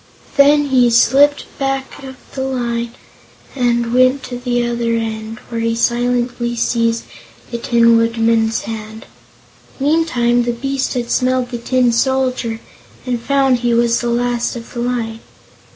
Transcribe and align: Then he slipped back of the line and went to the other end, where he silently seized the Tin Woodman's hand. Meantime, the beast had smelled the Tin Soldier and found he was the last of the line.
Then 0.35 0.65
he 0.69 0.89
slipped 0.89 1.45
back 1.59 2.01
of 2.03 2.15
the 2.33 2.41
line 2.41 2.95
and 3.55 3.93
went 3.93 4.23
to 4.23 4.39
the 4.39 4.65
other 4.67 4.95
end, 4.95 5.37
where 5.49 5.61
he 5.61 5.75
silently 5.75 6.55
seized 6.55 7.03
the 7.51 7.59
Tin 7.59 7.97
Woodman's 7.97 8.61
hand. 8.61 9.05
Meantime, 9.79 10.41
the 10.41 10.53
beast 10.53 10.95
had 10.95 11.11
smelled 11.11 11.51
the 11.51 11.59
Tin 11.59 11.91
Soldier 11.91 12.59
and 13.05 13.21
found 13.21 13.59
he 13.59 13.75
was 13.75 13.99
the 14.01 14.09
last 14.09 14.55
of 14.55 14.73
the 14.73 14.79
line. 14.79 15.19